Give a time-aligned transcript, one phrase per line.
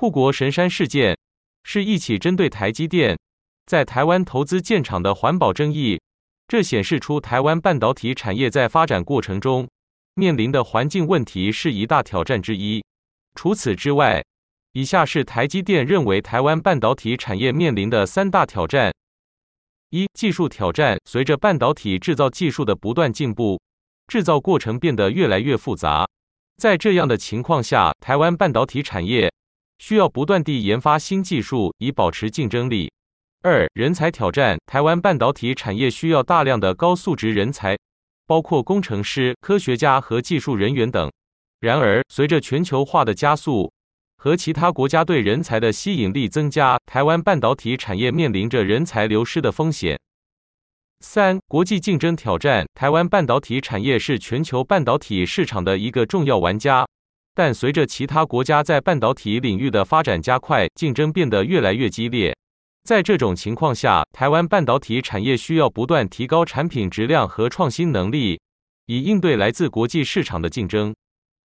[0.00, 1.14] 护国神山事件
[1.62, 3.18] 是一起针对台积电
[3.66, 6.00] 在台湾投资建厂的环保争议，
[6.48, 9.68] 这显示出台湾半导体产业在发展过程中
[10.14, 12.82] 面临的环境问题是一大挑战之一。
[13.34, 14.24] 除此之外，
[14.72, 18.90] 以下是台积电认为台湾半导体产业面临的三大挑战：
[19.90, 20.96] 一、技术挑战。
[21.04, 23.60] 随着半导体制造技术的不断进步，
[24.06, 26.08] 制造过程变得越来越复杂。
[26.56, 29.30] 在这样的情况下，台湾半导体产业
[29.80, 32.92] 需要不断地研发新技术，以保持竞争力。
[33.42, 34.58] 二、人才挑战。
[34.66, 37.78] 台湾半导体产业需要大量的高素质人才，
[38.26, 41.10] 包括工程师、科学家和技术人员等。
[41.60, 43.72] 然而，随着全球化的加速，
[44.18, 49.98] 和其他国家对人才的吸引力增加，台湾半导体产业面临着人才流失的风险。
[51.00, 52.66] 三、国际竞争挑战。
[52.74, 56.86] 台湾半导体产业是全球半导体市场的一个重要玩家，
[57.34, 62.36] 但随着其他国家在半导体领域的发展加快，竞争变得越来越激烈。
[62.84, 68.40] 在这种情况下，台湾半导体产业需要不断提高产品质量和创新能力，
[68.86, 70.94] 以应对来自国际市场的竞争。